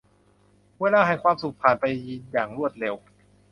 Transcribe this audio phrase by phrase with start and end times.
[0.81, 1.83] เวลาแห่งความสุขผ่านไป
[2.31, 2.95] อย่างรวดเร็ว